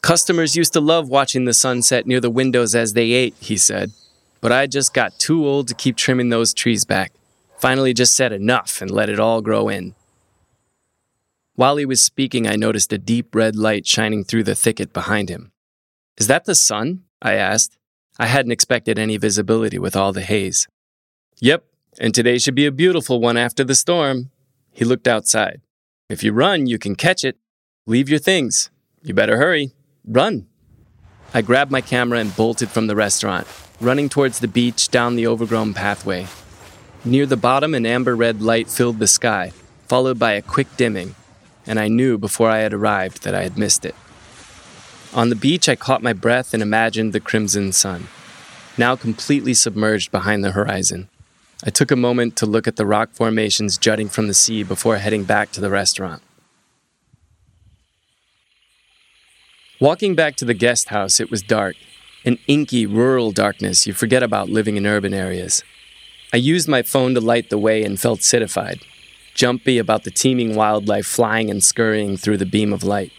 Customers 0.02 0.56
used 0.56 0.73
to 0.75 0.80
love 0.80 1.08
watching 1.08 1.44
the 1.44 1.54
sunset 1.54 2.06
near 2.06 2.20
the 2.20 2.30
windows 2.30 2.75
as 2.75 2.92
they 2.92 3.12
ate, 3.12 3.35
he 3.40 3.56
said 3.56 3.92
but 4.40 4.52
I 4.52 4.66
just 4.66 4.94
got 4.94 5.18
too 5.18 5.47
old 5.47 5.68
to 5.68 5.75
keep 5.75 5.97
trimming 5.97 6.28
those 6.28 6.54
trees 6.54 6.85
back. 6.85 7.12
Finally, 7.58 7.94
just 7.94 8.14
said 8.14 8.32
enough 8.32 8.80
and 8.80 8.90
let 8.90 9.08
it 9.08 9.18
all 9.18 9.40
grow 9.40 9.68
in. 9.68 9.94
While 11.58 11.76
he 11.76 11.86
was 11.86 12.00
speaking, 12.00 12.46
I 12.46 12.54
noticed 12.54 12.92
a 12.92 12.98
deep 12.98 13.34
red 13.34 13.56
light 13.56 13.84
shining 13.84 14.22
through 14.22 14.44
the 14.44 14.54
thicket 14.54 14.92
behind 14.92 15.28
him. 15.28 15.50
Is 16.16 16.28
that 16.28 16.44
the 16.44 16.54
sun? 16.54 17.02
I 17.20 17.32
asked. 17.34 17.76
I 18.16 18.26
hadn't 18.26 18.52
expected 18.52 18.96
any 18.96 19.16
visibility 19.16 19.76
with 19.76 19.96
all 19.96 20.12
the 20.12 20.22
haze. 20.22 20.68
Yep, 21.40 21.64
and 21.98 22.14
today 22.14 22.38
should 22.38 22.54
be 22.54 22.66
a 22.66 22.70
beautiful 22.70 23.20
one 23.20 23.36
after 23.36 23.64
the 23.64 23.74
storm. 23.74 24.30
He 24.70 24.84
looked 24.84 25.08
outside. 25.08 25.60
If 26.08 26.22
you 26.22 26.30
run, 26.32 26.68
you 26.68 26.78
can 26.78 26.94
catch 26.94 27.24
it. 27.24 27.38
Leave 27.88 28.08
your 28.08 28.20
things. 28.20 28.70
You 29.02 29.12
better 29.12 29.36
hurry. 29.36 29.72
Run. 30.06 30.46
I 31.34 31.42
grabbed 31.42 31.72
my 31.72 31.80
camera 31.80 32.20
and 32.20 32.36
bolted 32.36 32.68
from 32.68 32.86
the 32.86 32.94
restaurant 32.94 33.48
running 33.80 34.08
towards 34.08 34.38
the 34.38 34.46
beach 34.46 34.90
down 34.90 35.16
the 35.16 35.26
overgrown 35.26 35.74
pathway. 35.74 36.28
Near 37.04 37.26
the 37.26 37.36
bottom, 37.36 37.74
an 37.74 37.84
amber 37.84 38.14
red 38.14 38.40
light 38.40 38.70
filled 38.70 39.00
the 39.00 39.08
sky, 39.08 39.50
followed 39.88 40.20
by 40.20 40.34
a 40.34 40.42
quick 40.42 40.68
dimming, 40.76 41.16
and 41.68 41.78
I 41.78 41.87
knew 41.87 42.18
before 42.18 42.50
I 42.50 42.58
had 42.58 42.75
arrived 42.75 43.22
that 43.22 43.34
I 43.34 43.42
had 43.44 43.56
missed 43.56 43.84
it. 43.84 43.94
On 45.14 45.28
the 45.28 45.37
beach, 45.37 45.68
I 45.68 45.76
caught 45.76 46.02
my 46.02 46.12
breath 46.12 46.52
and 46.52 46.62
imagined 46.62 47.12
the 47.12 47.20
crimson 47.20 47.72
sun, 47.72 48.08
now 48.76 48.96
completely 48.96 49.54
submerged 49.54 50.10
behind 50.10 50.42
the 50.42 50.52
horizon. 50.52 51.08
I 51.64 51.70
took 51.70 51.90
a 51.90 51.96
moment 51.96 52.37
to 52.37 52.46
look 52.46 52.66
at 52.66 52.76
the 52.76 52.87
rock 52.87 53.10
formations 53.12 53.78
jutting 53.78 54.08
from 54.08 54.28
the 54.28 54.34
sea 54.34 54.62
before 54.62 54.96
heading 54.96 55.25
back 55.25 55.52
to 55.52 55.60
the 55.60 55.70
restaurant. 55.70 56.22
Walking 59.80 60.14
back 60.14 60.37
to 60.37 60.44
the 60.44 60.54
guest 60.54 60.88
house, 60.88 61.20
it 61.20 61.30
was 61.30 61.42
dark, 61.42 61.76
an 62.25 62.38
inky 62.46 62.84
rural 62.84 63.30
darkness 63.30 63.87
you 63.87 63.92
forget 63.92 64.22
about 64.22 64.48
living 64.48 64.76
in 64.76 64.87
urban 64.87 65.14
areas. 65.14 65.62
I 66.32 66.37
used 66.37 66.68
my 66.68 66.82
phone 66.82 67.14
to 67.14 67.20
light 67.20 67.48
the 67.48 67.58
way 67.58 67.84
and 67.84 67.98
felt 67.98 68.22
citified, 68.22 68.80
jumpy 69.38 69.78
about 69.78 70.02
the 70.02 70.11
teeming 70.11 70.57
wildlife 70.57 71.07
flying 71.07 71.49
and 71.49 71.62
scurrying 71.62 72.16
through 72.16 72.37
the 72.37 72.45
beam 72.45 72.73
of 72.73 72.83
light. 72.83 73.12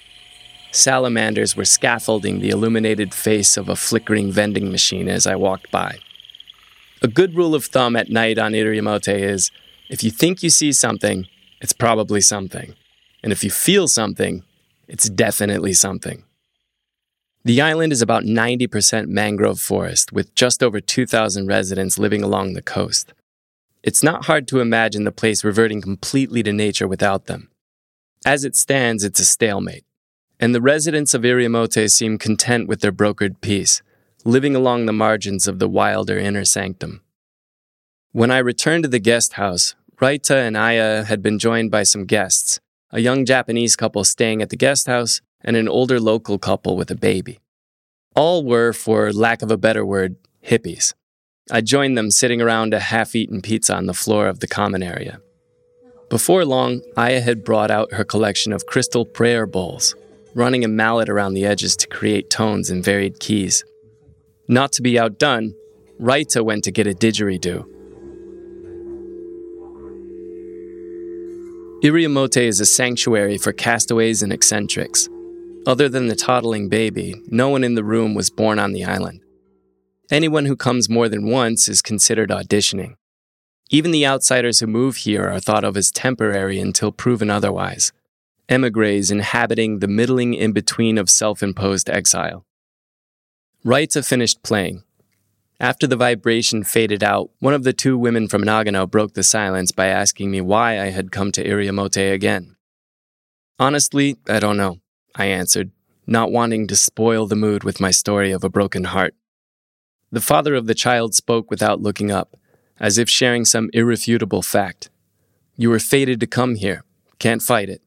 Salamanders 0.69 1.55
were 1.55 1.63
scaffolding 1.63 2.39
the 2.39 2.49
illuminated 2.49 3.13
face 3.13 3.55
of 3.55 3.69
a 3.69 3.75
flickering 3.77 4.29
vending 4.29 4.69
machine 4.69 5.07
as 5.07 5.25
I 5.25 5.35
walked 5.37 5.71
by. 5.71 5.99
A 7.01 7.07
good 7.07 7.35
rule 7.35 7.55
of 7.55 7.63
thumb 7.63 7.95
at 7.95 8.09
night 8.09 8.37
on 8.37 8.51
Iriomote 8.51 9.17
is 9.17 9.49
if 9.89 10.03
you 10.03 10.11
think 10.11 10.43
you 10.43 10.49
see 10.49 10.73
something, 10.73 11.25
it's 11.61 11.71
probably 11.71 12.19
something. 12.19 12.75
And 13.23 13.31
if 13.31 13.41
you 13.41 13.49
feel 13.49 13.87
something, 13.87 14.43
it's 14.89 15.09
definitely 15.09 15.71
something. 15.71 16.25
The 17.45 17.61
island 17.61 17.93
is 17.93 18.01
about 18.01 18.23
90% 18.23 19.07
mangrove 19.07 19.61
forest, 19.61 20.11
with 20.11 20.35
just 20.35 20.61
over 20.61 20.81
2,000 20.81 21.47
residents 21.47 21.97
living 21.97 22.23
along 22.23 22.53
the 22.53 22.61
coast. 22.61 23.13
It's 23.81 24.03
not 24.03 24.25
hard 24.25 24.47
to 24.49 24.59
imagine 24.59 25.05
the 25.05 25.11
place 25.11 25.43
reverting 25.43 25.81
completely 25.81 26.43
to 26.43 26.51
nature 26.51 26.87
without 26.87 27.25
them. 27.25 27.49
As 28.25 28.43
it 28.43 28.55
stands, 28.55 29.05
it's 29.05 29.21
a 29.21 29.25
stalemate, 29.25 29.85
and 30.39 30.53
the 30.53 30.61
residents 30.61 31.13
of 31.13 31.21
Iriomote 31.21 31.89
seem 31.89 32.17
content 32.17 32.67
with 32.67 32.81
their 32.81 32.91
brokered 32.91 33.39
peace, 33.39 33.81
living 34.25 34.55
along 34.55 34.85
the 34.85 34.93
margins 34.93 35.47
of 35.47 35.59
the 35.59 35.69
wilder 35.69 36.17
inner 36.17 36.43
sanctum. 36.43 37.01
When 38.11 38.31
I 38.31 38.39
returned 38.39 38.83
to 38.83 38.89
the 38.89 38.99
guest 38.99 39.33
house, 39.33 39.75
Raita 40.01 40.45
and 40.45 40.57
Aya 40.57 41.05
had 41.05 41.21
been 41.21 41.39
joined 41.39 41.71
by 41.71 41.83
some 41.83 42.05
guests, 42.05 42.59
a 42.91 42.99
young 42.99 43.25
Japanese 43.25 43.77
couple 43.77 44.03
staying 44.03 44.41
at 44.41 44.49
the 44.49 44.57
guest 44.57 44.87
house 44.87 45.21
and 45.41 45.55
an 45.55 45.69
older 45.69 45.99
local 45.99 46.37
couple 46.37 46.75
with 46.75 46.91
a 46.91 46.95
baby. 46.95 47.39
All 48.15 48.43
were, 48.43 48.73
for 48.73 49.13
lack 49.13 49.41
of 49.41 49.51
a 49.51 49.57
better 49.57 49.85
word, 49.85 50.17
hippies. 50.45 50.93
I 51.51 51.61
joined 51.61 51.97
them 51.97 52.11
sitting 52.11 52.41
around 52.41 52.73
a 52.73 52.79
half 52.79 53.15
eaten 53.15 53.41
pizza 53.41 53.75
on 53.75 53.87
the 53.87 53.93
floor 53.93 54.27
of 54.27 54.39
the 54.39 54.47
common 54.47 54.83
area. 54.83 55.19
Before 56.09 56.45
long, 56.45 56.81
Aya 56.95 57.21
had 57.21 57.43
brought 57.43 57.71
out 57.71 57.93
her 57.93 58.03
collection 58.03 58.53
of 58.53 58.65
crystal 58.65 59.05
prayer 59.05 59.45
bowls, 59.45 59.95
running 60.35 60.63
a 60.63 60.67
mallet 60.67 61.09
around 61.09 61.33
the 61.33 61.45
edges 61.45 61.75
to 61.77 61.87
create 61.87 62.29
tones 62.29 62.69
in 62.69 62.83
varied 62.83 63.19
keys. 63.19 63.63
Not 64.47 64.71
to 64.73 64.81
be 64.81 64.99
outdone, 64.99 65.55
Raita 65.99 66.43
went 66.43 66.63
to 66.65 66.71
get 66.71 66.87
a 66.87 66.93
didgeridoo. 66.93 67.65
Iriomote 71.83 72.41
is 72.41 72.59
a 72.59 72.65
sanctuary 72.65 73.37
for 73.37 73.53
castaways 73.53 74.21
and 74.21 74.33
eccentrics. 74.33 75.07
Other 75.65 75.89
than 75.89 76.07
the 76.07 76.15
toddling 76.15 76.69
baby, 76.69 77.21
no 77.27 77.49
one 77.49 77.63
in 77.63 77.75
the 77.75 77.83
room 77.83 78.13
was 78.15 78.29
born 78.29 78.59
on 78.59 78.73
the 78.73 78.85
island. 78.85 79.21
Anyone 80.11 80.45
who 80.45 80.55
comes 80.55 80.89
more 80.89 81.07
than 81.07 81.29
once 81.29 81.67
is 81.67 81.83
considered 81.83 82.31
auditioning. 82.31 82.95
Even 83.69 83.91
the 83.91 84.07
outsiders 84.07 84.59
who 84.59 84.65
move 84.65 84.97
here 84.97 85.29
are 85.29 85.39
thought 85.39 85.63
of 85.63 85.77
as 85.77 85.91
temporary 85.91 86.59
until 86.59 86.91
proven 86.91 87.29
otherwise, 87.29 87.93
emigres 88.49 89.11
inhabiting 89.11 89.77
the 89.77 89.87
middling 89.87 90.33
in 90.33 90.51
between 90.51 90.97
of 90.97 91.11
self 91.11 91.43
imposed 91.43 91.91
exile. 91.91 92.43
Raita 93.63 94.03
finished 94.03 94.41
playing. 94.41 94.83
After 95.59 95.85
the 95.85 95.97
vibration 95.97 96.63
faded 96.63 97.03
out, 97.03 97.29
one 97.39 97.53
of 97.53 97.63
the 97.63 97.73
two 97.73 97.95
women 97.95 98.27
from 98.27 98.43
Nagano 98.43 98.89
broke 98.89 99.13
the 99.13 99.21
silence 99.21 99.71
by 99.71 99.87
asking 99.87 100.31
me 100.31 100.41
why 100.41 100.79
I 100.79 100.87
had 100.87 101.11
come 101.11 101.31
to 101.33 101.43
Iriomote 101.43 102.11
again. 102.11 102.55
Honestly, 103.59 104.17
I 104.27 104.39
don't 104.39 104.57
know. 104.57 104.79
I 105.15 105.25
answered, 105.25 105.69
not 106.07 106.31
wanting 106.31 106.65
to 106.67 106.75
spoil 106.75 107.27
the 107.27 107.35
mood 107.35 107.63
with 107.63 107.79
my 107.79 107.91
story 107.91 108.31
of 108.31 108.43
a 108.43 108.49
broken 108.49 108.85
heart. 108.85 109.13
The 110.11 110.21
father 110.21 110.55
of 110.55 110.65
the 110.65 110.73
child 110.73 111.13
spoke 111.13 111.51
without 111.51 111.81
looking 111.81 112.11
up, 112.11 112.35
as 112.79 112.97
if 112.97 113.09
sharing 113.09 113.45
some 113.45 113.69
irrefutable 113.73 114.41
fact. 114.41 114.89
You 115.55 115.69
were 115.69 115.79
fated 115.79 116.19
to 116.21 116.27
come 116.27 116.55
here, 116.55 116.83
Can't 117.19 117.41
fight 117.41 117.69
it. 117.69 117.81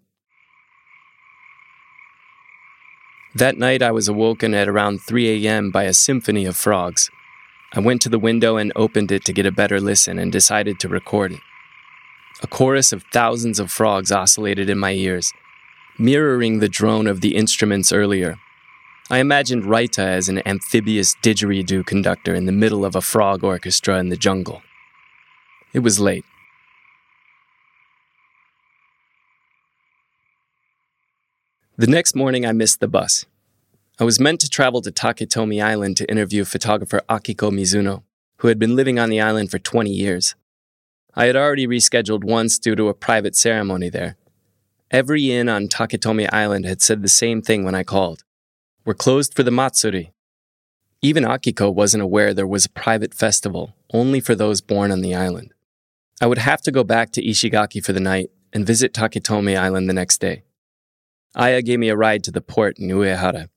That 3.35 3.57
night, 3.57 3.83
I 3.83 3.91
was 3.93 4.09
awoken 4.09 4.53
at 4.53 4.69
around 4.69 5.01
3 5.01 5.47
a.m. 5.47 5.71
by 5.71 5.85
a 5.85 5.95
symphony 5.95 6.45
of 6.45 6.55
frogs. 6.55 7.09
I 7.73 7.81
went 7.81 8.03
to 8.03 8.11
the 8.11 8.19
window 8.19 8.59
and 8.59 8.71
opened 8.77 9.11
it 9.11 9.25
to 9.25 9.33
get 9.33 9.47
a 9.47 9.51
better 9.51 9.81
listen 9.81 10.19
and 10.19 10.31
decided 10.31 10.79
to 10.81 10.89
record 10.89 11.33
it. 11.33 11.41
A 12.43 12.47
chorus 12.47 12.93
of 12.93 13.05
thousands 13.11 13.59
of 13.59 13.71
frogs 13.71 14.13
oscillated 14.13 14.69
in 14.69 14.79
my 14.79 14.93
ears, 14.93 15.33
mirroring 15.99 16.59
the 16.59 16.69
drone 16.69 17.07
of 17.07 17.23
the 17.23 17.35
instruments 17.35 17.91
earlier. 17.91 18.37
I 19.13 19.19
imagined 19.19 19.65
Raita 19.65 19.99
as 19.99 20.31
an 20.31 20.41
amphibious 20.47 21.15
didgeridoo 21.23 21.85
conductor 21.85 22.35
in 22.35 22.47
the 22.47 22.51
middle 22.51 22.83
of 22.83 22.97
a 22.97 23.03
frog 23.03 23.45
orchestra 23.45 23.99
in 23.99 24.09
the 24.09 24.17
jungle. 24.17 24.63
It 25.75 25.81
was 25.81 26.01
late. 26.01 26.25
The 31.77 31.87
next 31.87 32.17
morning, 32.17 32.47
I 32.47 32.53
missed 32.53 32.81
the 32.81 32.89
bus. 32.89 33.27
I 34.01 34.05
was 34.05 34.19
meant 34.19 34.41
to 34.41 34.49
travel 34.49 34.81
to 34.81 34.91
Taketomi 34.91 35.63
Island 35.63 35.99
to 35.99 36.11
interview 36.11 36.47
photographer 36.47 37.03
Akiko 37.07 37.51
Mizuno, 37.51 38.05
who 38.39 38.49
had 38.49 38.59
been 38.59 38.75
living 38.75 38.99
on 38.99 39.11
the 39.11 39.21
island 39.21 39.51
for 39.51 39.59
20 39.59 39.91
years. 39.91 40.35
I 41.15 41.27
had 41.27 41.37
already 41.37 41.67
rescheduled 41.67 42.25
once 42.25 42.59
due 42.59 42.77
to 42.77 42.89
a 42.89 42.95
private 42.95 43.37
ceremony 43.37 43.91
there. 43.91 44.17
Every 44.91 45.31
inn 45.31 45.51
on 45.51 45.69
Taketomi 45.69 46.31
Island 46.33 46.65
had 46.65 46.81
said 46.81 47.03
the 47.03 47.09
same 47.09 47.43
thing 47.43 47.63
when 47.63 47.75
I 47.75 47.83
called. 47.83 48.25
We're 48.85 48.95
closed 48.95 49.35
for 49.35 49.45
the 49.45 49.53
Matsuri. 49.53 50.13
Even 51.03 51.23
Akiko 51.23 51.73
wasn't 51.73 52.03
aware 52.03 52.35
there 52.35 52.49
was 52.49 52.65
a 52.65 52.71
private 52.71 53.15
festival 53.15 53.77
only 53.93 54.19
for 54.19 54.35
those 54.35 54.61
born 54.61 54.91
on 54.91 55.03
the 55.03 55.15
island. 55.15 55.55
I 56.21 56.27
would 56.27 56.39
have 56.39 56.63
to 56.63 56.73
go 56.73 56.83
back 56.83 57.13
to 57.13 57.23
Ishigaki 57.23 57.85
for 57.85 57.93
the 57.93 58.01
night 58.01 58.31
and 58.53 58.67
visit 58.67 58.93
Taketomi 58.93 59.57
Island 59.57 59.89
the 59.89 59.95
next 59.95 60.21
day. 60.21 60.43
Aya 61.37 61.63
gave 61.63 61.79
me 61.79 61.91
a 61.91 61.97
ride 61.97 62.25
to 62.25 62.33
the 62.33 62.41
port 62.41 62.77
in 62.79 62.89
Uehara. 62.89 63.51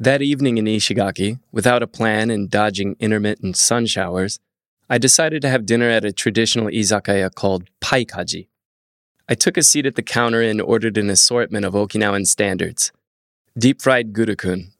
That 0.00 0.20
evening 0.20 0.58
in 0.58 0.64
Ishigaki, 0.64 1.38
without 1.52 1.84
a 1.84 1.86
plan 1.86 2.28
and 2.28 2.50
dodging 2.50 2.96
intermittent 2.98 3.56
sun 3.56 3.86
showers, 3.86 4.40
I 4.90 4.98
decided 4.98 5.42
to 5.42 5.48
have 5.48 5.64
dinner 5.64 5.88
at 5.88 6.04
a 6.04 6.12
traditional 6.12 6.66
izakaya 6.66 7.32
called 7.32 7.70
Paikaji. 7.80 8.48
I 9.28 9.36
took 9.36 9.56
a 9.56 9.62
seat 9.62 9.86
at 9.86 9.94
the 9.94 10.02
counter 10.02 10.42
and 10.42 10.60
ordered 10.60 10.98
an 10.98 11.08
assortment 11.08 11.64
of 11.64 11.74
Okinawan 11.74 12.26
standards 12.26 12.90
deep 13.56 13.80
fried 13.80 14.12
gurukun, 14.12 14.72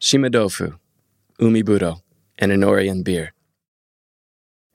shimadofu, 0.00 0.78
umibudo, 1.40 2.00
and 2.38 2.52
an 2.52 2.62
Orion 2.62 3.02
beer. 3.02 3.32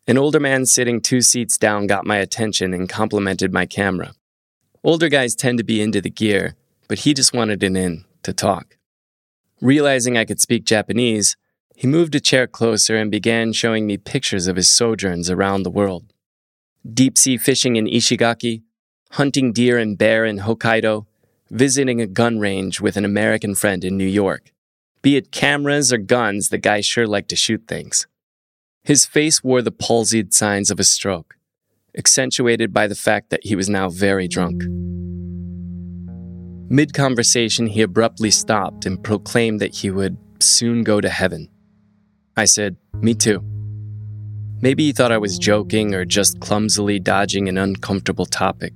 An 0.07 0.17
older 0.17 0.41
man 0.41 0.65
sitting 0.65 1.00
two 1.00 1.21
seats 1.21 1.57
down 1.57 1.88
got 1.88 2.05
my 2.05 2.17
attention 2.17 2.74
and 2.74 2.89
complimented 2.89 3.53
my 3.53 3.65
camera. 3.65 4.13
Older 4.83 5.07
guys 5.07 5.35
tend 5.35 5.57
to 5.57 5.63
be 5.63 5.81
into 5.81 6.01
the 6.01 6.09
gear, 6.09 6.55
but 6.89 7.00
he 7.00 7.13
just 7.13 7.33
wanted 7.33 7.63
an 7.63 7.77
in 7.77 8.03
to 8.24 8.33
talk. 8.33 8.77
Realizing 9.62 10.17
I 10.17 10.25
could 10.25 10.41
speak 10.41 10.65
Japanese, 10.65 11.38
he 11.77 11.88
moved 11.88 12.13
a 12.13 12.19
chair 12.19 12.47
closer 12.47 12.97
and 12.97 13.09
began 13.09 13.53
showing 13.53 13.88
me 13.88 13.97
pictures 13.97 14.47
of 14.47 14.57
his 14.57 14.69
sojourns 14.69 15.29
around 15.29 15.63
the 15.63 15.71
world. 15.71 16.12
Deep 16.93 17.17
sea 17.17 17.38
fishing 17.38 17.77
in 17.77 17.88
Ishigaki, 17.88 18.63
hunting 19.12 19.53
deer 19.53 19.77
and 19.77 19.97
bear 19.97 20.25
in 20.25 20.39
Hokkaido, 20.39 21.05
visiting 21.50 22.02
a 22.02 22.08
gun 22.08 22.40
range 22.40 22.82
with 22.82 22.98
an 22.98 23.06
American 23.06 23.56
friend 23.56 23.84
in 23.84 23.98
New 23.98 24.08
York. 24.08 24.52
Be 25.02 25.16
it 25.18 25.32
cameras 25.32 25.94
or 25.94 25.98
guns, 25.98 26.50
the 26.50 26.58
guy 26.58 26.82
sure 26.82 27.08
liked 27.08 27.30
to 27.30 27.36
shoot 27.36 27.68
things. 27.68 28.08
His 28.84 29.06
face 29.06 29.44
wore 29.44 29.62
the 29.62 29.72
palsied 29.72 30.34
signs 30.34 30.72
of 30.72 30.80
a 30.80 30.84
stroke, 30.84 31.36
accentuated 31.98 32.74
by 32.74 32.88
the 32.88 32.96
fact 32.96 33.30
that 33.30 33.46
he 33.46 33.56
was 33.56 33.70
now 33.70 33.90
very 33.90 34.28
drunk. 34.28 34.64
Mid 36.70 36.94
conversation, 36.94 37.68
he 37.68 37.81
abruptly 37.81 38.31
stopped 38.31 38.86
and 38.86 39.03
proclaimed 39.03 39.62
that 39.62 39.75
he 39.75 39.92
would 39.92 40.18
soon 40.40 40.84
go 40.84 41.00
to 41.00 41.10
heaven. 41.10 41.50
I 42.36 42.46
said, 42.46 42.77
Me 42.96 43.14
too. 43.14 43.44
Maybe 44.62 44.86
he 44.86 44.92
thought 44.92 45.12
I 45.12 45.20
was 45.20 45.38
joking 45.38 45.94
or 45.94 46.05
just 46.05 46.40
clumsily 46.40 47.00
dodging 47.00 47.48
an 47.48 47.58
uncomfortable 47.58 48.25
topic. 48.25 48.74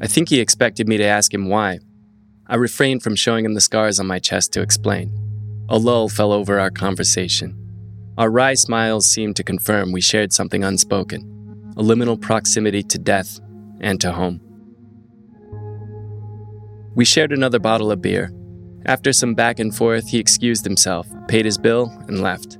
I 0.00 0.06
think 0.06 0.28
he 0.28 0.40
expected 0.40 0.88
me 0.88 0.96
to 0.96 1.04
ask 1.04 1.32
him 1.32 1.48
why. 1.48 1.80
I 2.46 2.56
refrained 2.56 3.02
from 3.02 3.16
showing 3.16 3.44
him 3.44 3.54
the 3.54 3.60
scars 3.60 4.00
on 4.00 4.06
my 4.06 4.18
chest 4.18 4.52
to 4.52 4.62
explain. 4.62 5.12
A 5.68 5.78
lull 5.78 6.08
fell 6.08 6.32
over 6.32 6.58
our 6.58 6.70
conversation. 6.70 7.54
Our 8.16 8.30
wry 8.30 8.54
smiles 8.54 9.06
seemed 9.06 9.36
to 9.36 9.44
confirm 9.44 9.92
we 9.92 10.00
shared 10.00 10.32
something 10.32 10.64
unspoken 10.64 11.34
a 11.76 11.80
liminal 11.80 12.20
proximity 12.20 12.82
to 12.82 12.98
death 12.98 13.38
and 13.80 14.00
to 14.00 14.10
home. 14.10 14.40
We 16.96 17.04
shared 17.04 17.30
another 17.30 17.60
bottle 17.60 17.92
of 17.92 18.02
beer. 18.02 18.32
After 18.84 19.12
some 19.12 19.34
back 19.34 19.60
and 19.60 19.72
forth, 19.72 20.08
he 20.08 20.18
excused 20.18 20.64
himself, 20.64 21.06
paid 21.28 21.44
his 21.44 21.56
bill, 21.56 21.92
and 22.08 22.20
left. 22.20 22.58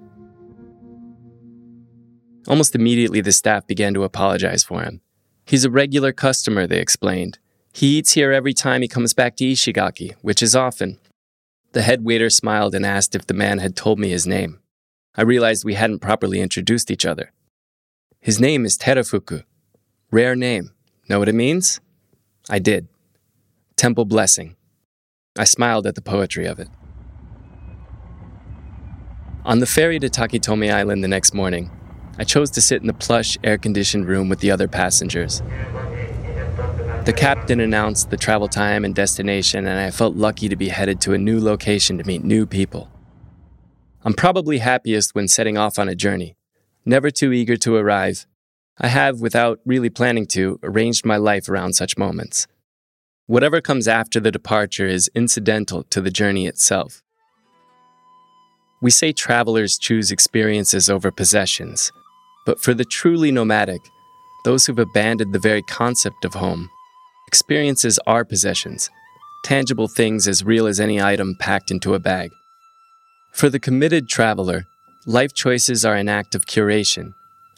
Almost 2.47 2.77
immediately, 2.77 3.21
the 3.21 3.33
staff 3.33 3.67
began 3.67 3.93
to 3.95 4.05
apologize 4.05 4.63
for 4.63 4.83
him. 4.83 5.01
He's 5.49 5.65
a 5.65 5.71
regular 5.71 6.13
customer, 6.13 6.67
they 6.67 6.79
explained. 6.79 7.39
He 7.73 7.97
eats 7.97 8.13
here 8.13 8.33
every 8.33 8.53
time 8.53 8.83
he 8.83 8.87
comes 8.87 9.15
back 9.15 9.35
to 9.37 9.47
Ishigaki, 9.47 10.15
which 10.21 10.43
is 10.43 10.55
often. 10.55 10.99
The 11.73 11.81
head 11.81 12.05
waiter 12.05 12.29
smiled 12.29 12.75
and 12.75 12.85
asked 12.85 13.15
if 13.15 13.27
the 13.27 13.33
man 13.33 13.59
had 13.59 13.75
told 13.75 13.99
me 13.99 14.11
his 14.11 14.27
name. 14.27 14.61
I 15.15 15.23
realized 15.23 15.65
we 15.65 15.73
hadn't 15.73 16.01
properly 16.01 16.41
introduced 16.41 16.91
each 16.91 17.07
other. 17.07 17.33
His 18.21 18.39
name 18.39 18.67
is 18.67 18.77
Terafuku. 18.77 19.45
Rare 20.11 20.37
name. 20.37 20.73
Know 21.09 21.19
what 21.19 21.31
it 21.31 21.35
means? 21.35 21.81
I 22.51 22.59
did. 22.59 22.87
Temple 23.75 24.05
Blessing. 24.05 24.55
I 25.39 25.45
smiled 25.45 25.87
at 25.87 25.95
the 25.95 26.03
poetry 26.03 26.45
of 26.45 26.59
it. 26.59 26.69
On 29.47 29.61
the 29.61 29.67
ferry 29.67 29.99
to 29.99 30.11
Taketomi 30.11 30.71
Island 30.71 31.03
the 31.03 31.09
next 31.09 31.33
morning, 31.33 31.71
I 32.19 32.25
chose 32.25 32.51
to 32.51 32.61
sit 32.61 32.81
in 32.81 32.89
the 32.89 32.93
plush, 32.93 33.39
air 33.45 33.59
conditioned 33.59 34.07
room 34.07 34.29
with 34.29 34.41
the 34.41 34.51
other 34.51 34.67
passengers. 34.67 35.41
The 37.05 37.15
captain 37.17 37.61
announced 37.61 38.11
the 38.11 38.17
travel 38.17 38.49
time 38.49 38.85
and 38.85 38.95
destination, 38.95 39.67
and 39.67 39.79
I 39.79 39.91
felt 39.91 40.17
lucky 40.17 40.49
to 40.49 40.57
be 40.57 40.69
headed 40.69 41.01
to 41.03 41.15
a 41.15 41.19
new 41.19 41.41
location 41.41 41.97
to 41.99 42.05
meet 42.05 42.25
new 42.25 42.45
people. 42.45 42.91
I'm 44.05 44.15
probably 44.15 44.59
happiest 44.59 45.15
when 45.15 45.29
setting 45.29 45.57
off 45.57 45.79
on 45.79 45.89
a 45.89 45.95
journey, 45.95 46.37
never 46.85 47.11
too 47.11 47.33
eager 47.33 47.57
to 47.57 47.77
arrive. 47.77 48.27
I 48.79 48.89
have, 48.89 49.21
without 49.21 49.61
really 49.65 49.91
planning 49.91 50.27
to, 50.29 50.59
arranged 50.63 51.07
my 51.07 51.17
life 51.17 51.49
around 51.49 51.75
such 51.75 51.97
moments. 51.97 52.47
Whatever 53.27 53.61
comes 53.61 53.89
after 53.89 54.21
the 54.21 54.31
departure 54.31 54.87
is 54.87 55.11
incidental 55.15 55.85
to 55.85 56.01
the 56.01 56.11
journey 56.11 56.47
itself. 56.47 57.03
We 58.81 58.91
say 58.91 59.13
travelers 59.13 59.79
choose 59.79 60.13
experiences 60.13 60.89
over 60.89 61.11
possessions, 61.11 61.91
but 62.49 62.63
for 62.63 62.73
the 62.73 62.87
truly 62.87 63.31
nomadic, 63.31 63.83
those 64.43 64.65
who've 64.65 64.79
abandoned 64.79 65.35
the 65.35 65.39
very 65.39 65.61
concept 65.61 66.25
of 66.25 66.33
home, 66.33 66.71
experiences 67.27 68.01
are 68.07 68.25
possessions, 68.25 68.89
tangible 69.45 69.87
things 69.87 70.27
as 70.27 70.43
real 70.43 70.67
as 70.67 70.81
any 70.81 70.99
item 70.99 71.37
packed 71.39 71.71
into 71.71 71.93
a 71.93 71.99
bag. 71.99 72.31
For 73.35 73.51
the 73.51 73.61
committed 73.61 74.09
traveler, 74.09 74.65
life 75.05 75.35
choices 75.35 75.85
are 75.85 75.95
an 75.95 76.09
act 76.09 76.35
of 76.35 76.47
curation, 76.47 77.13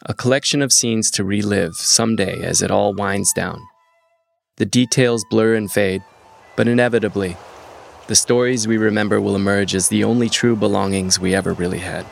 a 0.07 0.13
collection 0.13 0.61
of 0.61 0.73
scenes 0.73 1.09
to 1.13 1.23
relive 1.23 1.77
someday 1.77 2.43
as 2.43 2.61
it 2.61 2.73
all 2.73 2.93
winds 2.93 3.33
down. 3.33 3.61
The 4.57 4.67
details 4.67 5.25
blur 5.31 5.55
and 5.55 5.71
fade, 5.71 6.03
but 6.57 6.67
inevitably, 6.67 7.37
the 8.09 8.17
stories 8.17 8.67
we 8.67 8.77
remember 8.77 9.21
will 9.21 9.37
emerge 9.37 9.73
as 9.73 9.89
the 9.89 10.03
only 10.03 10.29
true 10.29 10.57
belongings 10.57 11.21
we 11.21 11.33
ever 11.33 11.53
really 11.53 11.79
had. 11.79 12.05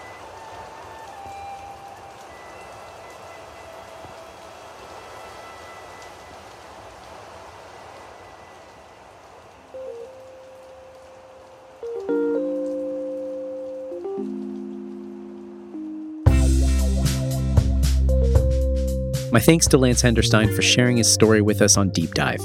My 19.38 19.44
thanks 19.44 19.68
to 19.68 19.78
Lance 19.78 20.02
Henderstein 20.02 20.52
for 20.52 20.62
sharing 20.62 20.96
his 20.96 21.08
story 21.08 21.42
with 21.42 21.62
us 21.62 21.76
on 21.76 21.90
Deep 21.90 22.12
Dive. 22.12 22.40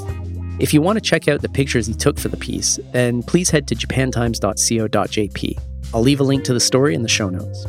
If 0.60 0.72
you 0.72 0.80
want 0.80 0.96
to 0.96 1.00
check 1.00 1.26
out 1.26 1.42
the 1.42 1.48
pictures 1.48 1.88
he 1.88 1.92
took 1.92 2.20
for 2.20 2.28
the 2.28 2.36
piece, 2.36 2.78
then 2.92 3.24
please 3.24 3.50
head 3.50 3.66
to 3.66 3.74
japantimes.co.jp. 3.74 5.58
I'll 5.92 6.02
leave 6.02 6.20
a 6.20 6.22
link 6.22 6.44
to 6.44 6.54
the 6.54 6.60
story 6.60 6.94
in 6.94 7.02
the 7.02 7.08
show 7.08 7.28
notes. 7.28 7.66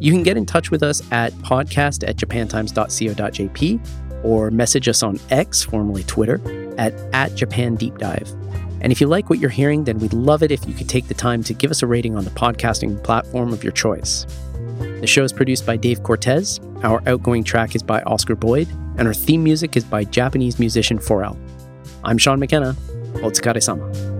You 0.00 0.10
can 0.10 0.22
get 0.22 0.38
in 0.38 0.46
touch 0.46 0.70
with 0.70 0.82
us 0.82 1.02
at 1.12 1.34
podcast 1.34 2.08
at 2.08 2.16
japantimes.co.jp 2.16 4.24
or 4.24 4.50
message 4.50 4.88
us 4.88 5.02
on 5.02 5.20
X, 5.28 5.62
formerly 5.62 6.04
Twitter, 6.04 6.40
at, 6.78 6.94
at 7.12 7.34
Japan 7.34 7.74
Deep 7.74 7.98
Dive. 7.98 8.26
And 8.80 8.90
if 8.90 9.02
you 9.02 9.06
like 9.06 9.28
what 9.28 9.38
you're 9.38 9.50
hearing, 9.50 9.84
then 9.84 9.98
we'd 9.98 10.14
love 10.14 10.42
it 10.42 10.50
if 10.50 10.66
you 10.66 10.72
could 10.72 10.88
take 10.88 11.08
the 11.08 11.14
time 11.14 11.44
to 11.44 11.52
give 11.52 11.70
us 11.70 11.82
a 11.82 11.86
rating 11.86 12.16
on 12.16 12.24
the 12.24 12.30
podcasting 12.30 13.04
platform 13.04 13.52
of 13.52 13.62
your 13.62 13.74
choice. 13.74 14.24
The 15.02 15.08
show 15.08 15.24
is 15.24 15.32
produced 15.32 15.66
by 15.66 15.76
Dave 15.76 16.04
Cortez. 16.04 16.60
Our 16.84 17.02
outgoing 17.08 17.42
track 17.42 17.74
is 17.74 17.82
by 17.82 18.02
Oscar 18.02 18.36
Boyd, 18.36 18.68
and 18.98 19.08
our 19.08 19.12
theme 19.12 19.42
music 19.42 19.76
is 19.76 19.82
by 19.82 20.04
Japanese 20.04 20.60
musician 20.60 20.96
Forel. 20.96 21.36
I'm 22.04 22.18
Shaun 22.18 22.38
McKenna. 22.38 22.76
Otsukare 23.14 23.60
sama. 23.60 24.11